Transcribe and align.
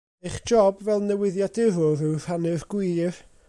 Eich 0.27 0.37
job 0.51 0.79
fel 0.87 1.03
newyddiadurwyr 1.09 2.03
yw 2.07 2.15
rhannu'r 2.25 2.67
gwir. 2.75 3.25